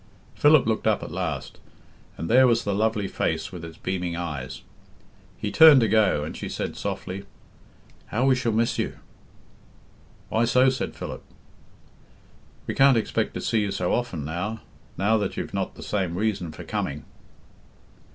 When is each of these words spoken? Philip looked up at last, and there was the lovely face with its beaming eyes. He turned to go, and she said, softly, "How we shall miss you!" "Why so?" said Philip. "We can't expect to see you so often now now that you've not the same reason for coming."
Philip 0.33 0.65
looked 0.65 0.87
up 0.87 1.03
at 1.03 1.11
last, 1.11 1.59
and 2.17 2.27
there 2.27 2.47
was 2.47 2.63
the 2.63 2.73
lovely 2.73 3.07
face 3.07 3.51
with 3.51 3.63
its 3.63 3.77
beaming 3.77 4.15
eyes. 4.15 4.63
He 5.37 5.51
turned 5.51 5.79
to 5.81 5.87
go, 5.87 6.23
and 6.23 6.35
she 6.35 6.49
said, 6.49 6.75
softly, 6.75 7.25
"How 8.07 8.25
we 8.25 8.33
shall 8.35 8.51
miss 8.51 8.79
you!" 8.79 8.97
"Why 10.29 10.45
so?" 10.45 10.69
said 10.71 10.95
Philip. 10.95 11.21
"We 12.65 12.73
can't 12.73 12.97
expect 12.97 13.35
to 13.35 13.41
see 13.41 13.61
you 13.61 13.71
so 13.71 13.93
often 13.93 14.25
now 14.25 14.61
now 14.97 15.17
that 15.19 15.37
you've 15.37 15.53
not 15.53 15.75
the 15.75 15.83
same 15.83 16.15
reason 16.17 16.51
for 16.51 16.63
coming." 16.63 17.05